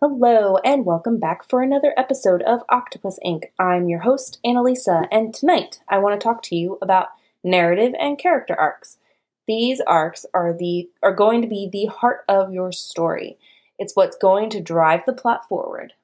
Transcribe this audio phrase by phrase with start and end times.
[0.00, 3.46] Hello, and welcome back for another episode of Octopus Inc.
[3.58, 7.08] I'm your host, Annalisa, and tonight I want to talk to you about
[7.42, 8.98] narrative and character arcs.
[9.48, 13.38] These arcs are the are going to be the heart of your story.
[13.76, 15.94] It's what's going to drive the plot forward.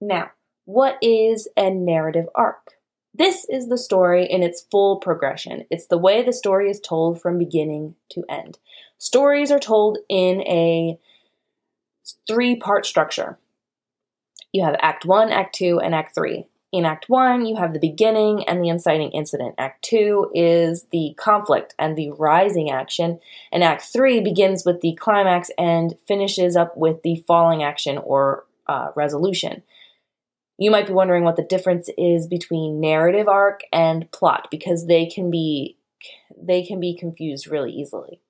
[0.00, 0.32] Now,
[0.64, 2.72] what is a narrative arc?
[3.14, 5.64] This is the story in its full progression.
[5.70, 8.58] It's the way the story is told from beginning to end.
[8.98, 10.98] Stories are told in a
[12.26, 13.38] three part structure
[14.54, 16.46] you have Act 1, Act 2, and Act 3.
[16.70, 19.56] In Act 1, you have the beginning and the inciting incident.
[19.58, 23.18] Act 2 is the conflict and the rising action.
[23.50, 28.44] And Act 3 begins with the climax and finishes up with the falling action or
[28.68, 29.64] uh, resolution.
[30.56, 35.06] You might be wondering what the difference is between narrative arc and plot because they
[35.06, 35.78] can be
[36.40, 38.20] they can be confused really easily.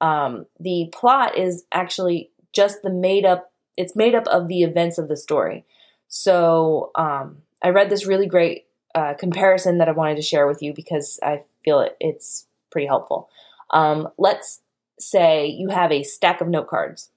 [0.00, 4.98] Um, the plot is actually just the made up it's made up of the events
[4.98, 5.64] of the story.
[6.08, 10.62] So um, I read this really great uh, comparison that I wanted to share with
[10.62, 13.30] you because I feel it, it's pretty helpful.
[13.70, 14.60] Um, let's
[14.98, 17.10] say you have a stack of note cards.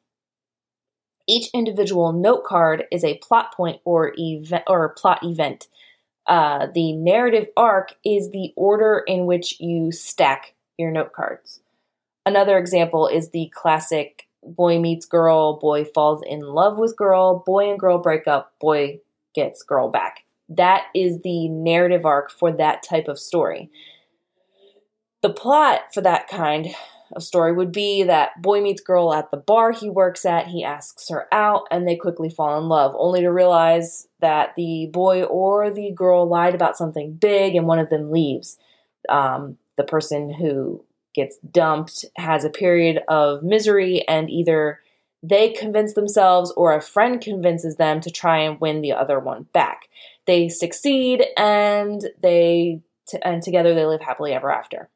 [1.28, 5.68] Each individual note card is a plot point or event or plot event.
[6.28, 11.60] Uh, the narrative arc is the order in which you stack your note cards.
[12.24, 17.70] Another example is the classic boy meets girl, boy falls in love with girl, boy
[17.70, 19.00] and girl break up, boy
[19.34, 20.24] gets girl back.
[20.50, 23.70] That is the narrative arc for that type of story.
[25.22, 26.70] The plot for that kind
[27.16, 30.64] of story would be that boy meets girl at the bar he works at, he
[30.64, 35.24] asks her out, and they quickly fall in love, only to realize that the boy
[35.24, 38.58] or the girl lied about something big and one of them leaves.
[39.10, 44.80] Um, the person who gets dumped, has a period of misery, and either
[45.24, 49.44] they convince themselves or a friend convinces them to try and win the other one
[49.54, 49.88] back.
[50.26, 54.90] They succeed and they t- and together they live happily ever after.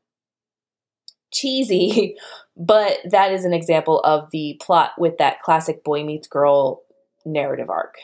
[1.32, 2.16] Cheesy,
[2.58, 6.82] but that is an example of the plot with that classic boy meets girl
[7.26, 7.96] narrative arc.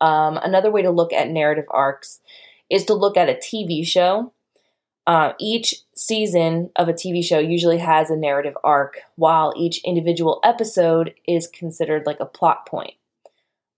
[0.00, 2.20] Um, another way to look at narrative arcs
[2.68, 4.32] is to look at a TV show
[5.06, 10.40] uh, each season of a TV show usually has a narrative arc, while each individual
[10.44, 12.94] episode is considered like a plot point.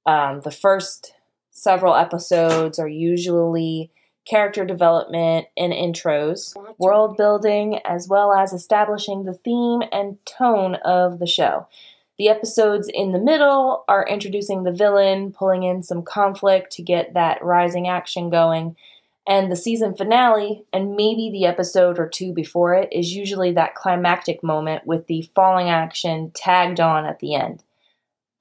[0.06, 1.14] Um, the first
[1.50, 3.90] several episodes are usually
[4.26, 11.18] character development and intros, world building, as well as establishing the theme and tone of
[11.18, 11.66] the show.
[12.16, 17.14] The episodes in the middle are introducing the villain, pulling in some conflict to get
[17.14, 18.76] that rising action going
[19.26, 23.74] and the season finale, and maybe the episode or two before it, is usually that
[23.74, 27.62] climactic moment with the falling action tagged on at the end.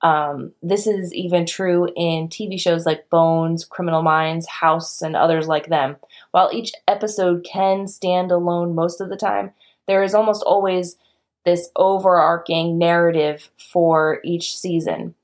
[0.01, 5.47] Um, this is even true in TV shows like Bones, Criminal Minds, House, and others
[5.47, 5.95] like them.
[6.31, 9.53] While each episode can stand alone most of the time,
[9.88, 10.97] there is almost always
[11.45, 15.15] this overarching narrative for each season.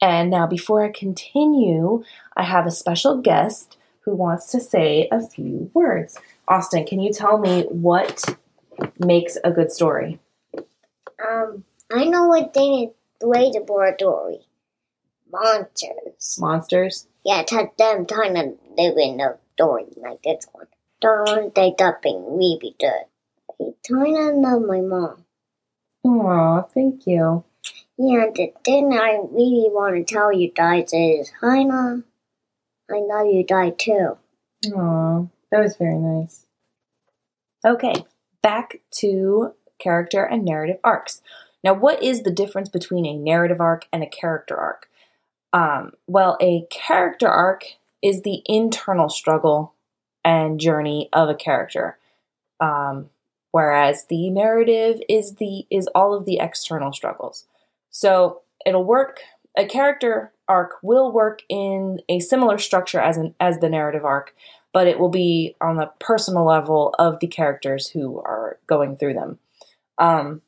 [0.00, 2.02] And now, before I continue,
[2.34, 6.18] I have a special guest who wants to say a few words.
[6.48, 8.24] Austin, can you tell me what
[8.98, 10.18] makes a good story?
[11.24, 12.90] Um, I know what they
[13.20, 14.40] the way the laboratory.
[15.30, 16.36] Monsters.
[16.38, 17.06] Monsters?
[17.24, 20.66] Yeah, to them trying to live in a story like this one.
[21.00, 23.04] Don't they dubbing really good.
[23.60, 25.24] I kinda love my mom.
[26.04, 27.44] Aw, thank you.
[27.96, 32.02] Yeah, the thing I really want to tell you guys is, Hina,
[32.92, 34.16] I know you died too.
[34.74, 36.46] Aw, that was very nice.
[37.64, 38.04] Okay,
[38.42, 41.22] back to character and narrative arcs.
[41.64, 44.88] Now, what is the difference between a narrative arc and a character arc?
[45.52, 47.64] Um, well, a character arc
[48.02, 49.74] is the internal struggle
[50.24, 51.98] and journey of a character,
[52.60, 53.10] um,
[53.50, 57.46] whereas the narrative is the is all of the external struggles.
[57.90, 59.20] So it'll work.
[59.56, 64.34] A character arc will work in a similar structure as an, as the narrative arc,
[64.72, 69.14] but it will be on the personal level of the characters who are going through
[69.14, 69.38] them.
[69.98, 70.42] Um,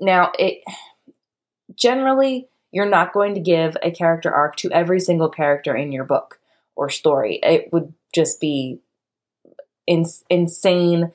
[0.00, 0.62] now, it
[1.74, 6.04] generally you're not going to give a character arc to every single character in your
[6.04, 6.38] book
[6.76, 7.40] or story.
[7.42, 8.80] It would just be
[9.86, 11.12] in, insane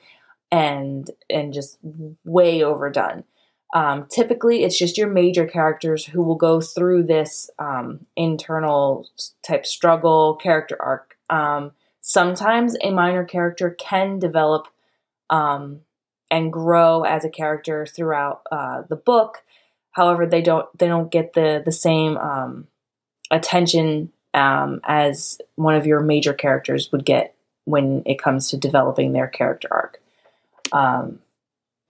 [0.50, 1.78] and and just
[2.24, 3.24] way overdone.
[3.74, 9.08] Um, typically, it's just your major characters who will go through this um, internal
[9.42, 11.16] type struggle character arc.
[11.28, 14.68] Um, sometimes a minor character can develop
[15.28, 15.80] um,
[16.30, 19.42] and grow as a character throughout uh, the book.
[19.90, 22.68] However, they don't they don't get the the same um,
[23.30, 27.34] attention um, as one of your major characters would get
[27.64, 30.00] when it comes to developing their character arc.
[30.72, 31.20] Um,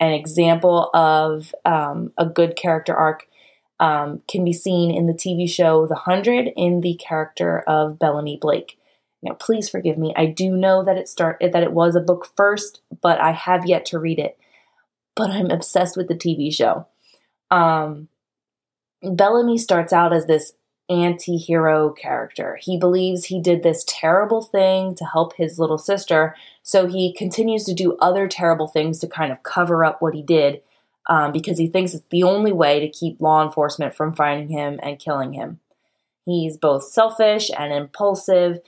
[0.01, 3.27] an example of um, a good character arc
[3.81, 8.39] um, can be seen in the TV show The Hundred in the character of Bellamy
[8.41, 8.79] Blake.
[9.23, 10.13] Now, please forgive me.
[10.17, 13.67] I do know that it start that it was a book first, but I have
[13.67, 14.39] yet to read it.
[15.17, 16.87] But I'm obsessed with the TV show.
[17.51, 18.09] Um,
[19.03, 20.53] Bellamy starts out as this
[20.89, 22.59] anti hero character.
[22.61, 27.65] He believes he did this terrible thing to help his little sister, so he continues
[27.65, 30.63] to do other terrible things to kind of cover up what he did
[31.09, 34.79] um, because he thinks it's the only way to keep law enforcement from finding him
[34.83, 35.61] and killing him.
[36.25, 38.61] He's both selfish and impulsive,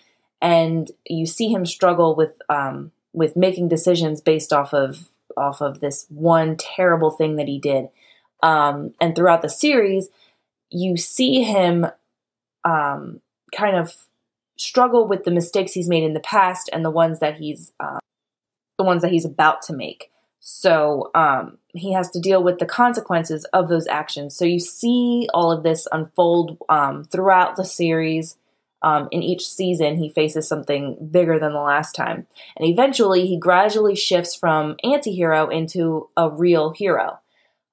[0.43, 5.81] and you see him struggle with um, with making decisions based off of off of
[5.81, 7.89] this one terrible thing that he did.
[8.43, 10.09] Um, and throughout the series,
[10.71, 11.87] you see him
[12.67, 13.21] um,
[13.55, 13.95] kind of
[14.59, 17.99] struggle with the mistakes he's made in the past and the ones that he's uh,
[18.79, 20.11] the ones that he's about to make.
[20.41, 24.37] So um, he has to deal with the consequences of those actions.
[24.37, 28.37] So you see all of this unfold um, throughout the series.
[28.83, 32.27] Um, in each season, he faces something bigger than the last time.
[32.57, 37.19] And eventually, he gradually shifts from anti hero into a real hero.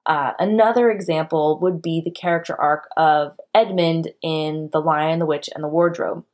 [0.06, 5.48] Uh, another example would be the character arc of Edmund in The Lion, the Witch,
[5.54, 6.24] and the Wardrobe.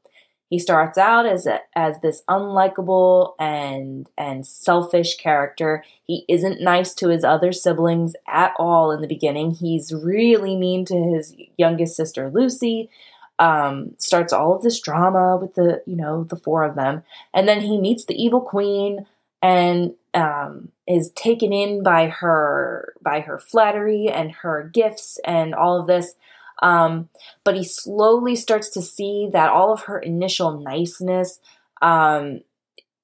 [0.49, 5.85] He starts out as a, as this unlikable and and selfish character.
[6.03, 9.53] He isn't nice to his other siblings at all in the beginning.
[9.53, 12.91] He's really mean to his youngest sister Lucy.
[13.39, 17.47] Um, starts all of this drama with the you know the four of them, and
[17.47, 19.07] then he meets the evil queen
[19.41, 25.81] and um, is taken in by her by her flattery and her gifts and all
[25.81, 26.15] of this.
[26.63, 27.09] Um,
[27.43, 31.41] but he slowly starts to see that all of her initial niceness,
[31.81, 32.41] um,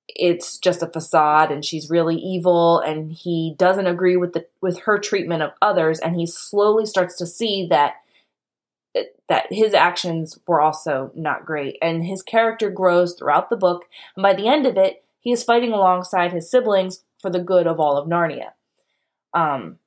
[0.09, 2.81] it's just a facade, and she's really evil.
[2.81, 7.17] And he doesn't agree with the with her treatment of others, and he slowly starts
[7.19, 7.95] to see that
[9.29, 11.77] that his actions were also not great.
[11.83, 13.87] And his character grows throughout the book,
[14.17, 17.67] and by the end of it, he is fighting alongside his siblings for the good
[17.67, 18.51] of all of Narnia.
[19.35, 19.81] Um,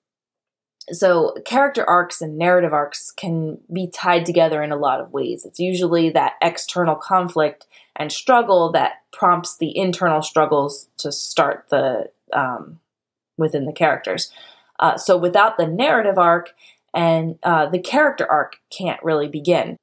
[0.91, 5.45] so, character arcs and narrative arcs can be tied together in a lot of ways.
[5.45, 12.11] It's usually that external conflict and struggle that prompts the internal struggles to start the
[12.33, 12.81] um,
[13.37, 14.33] within the characters.
[14.81, 16.53] Uh, so, without the narrative arc
[16.93, 19.77] and uh, the character arc can't really begin.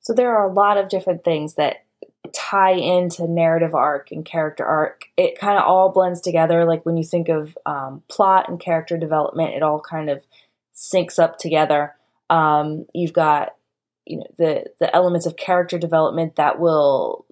[0.00, 1.84] So, there are a lot of different things that
[2.32, 5.06] tie into narrative arc and character arc.
[5.16, 6.64] It kind of all blends together.
[6.64, 10.22] Like when you think of um, plot and character development, it all kind of
[10.74, 11.94] syncs up together.
[12.30, 13.54] Um, you've got
[14.04, 17.26] you know the the elements of character development that will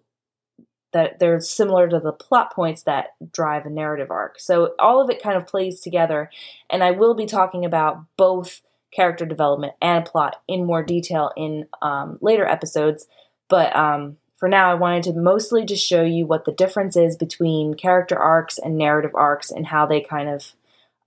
[0.92, 4.38] that they're similar to the plot points that drive a narrative arc.
[4.38, 6.30] So all of it kind of plays together,
[6.70, 8.60] and I will be talking about both
[8.94, 13.06] character development and plot in more detail in um, later episodes.
[13.48, 17.16] But um, for now, I wanted to mostly just show you what the difference is
[17.16, 20.52] between character arcs and narrative arcs and how they kind of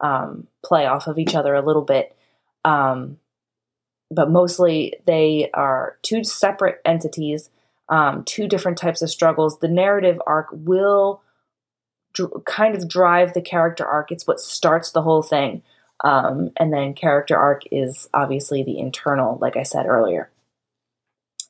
[0.01, 2.18] um, play off of each other a little bit.
[2.66, 3.19] Um,
[4.10, 7.52] but mostly they are two separate entities,
[7.90, 9.59] um, two different types of struggles.
[9.59, 11.21] The narrative arc will
[12.14, 15.61] dr- kind of drive the character arc, it's what starts the whole thing.
[16.04, 20.31] Um, and then character arc is obviously the internal, like I said earlier.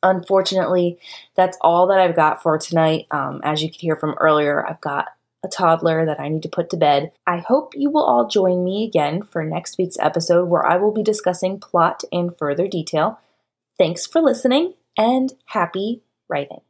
[0.03, 0.99] Unfortunately,
[1.35, 3.07] that's all that I've got for tonight.
[3.11, 5.07] Um, as you could hear from earlier, I've got
[5.43, 7.11] a toddler that I need to put to bed.
[7.25, 10.91] I hope you will all join me again for next week's episode where I will
[10.91, 13.19] be discussing plot in further detail.
[13.77, 16.66] Thanks for listening and happy writing.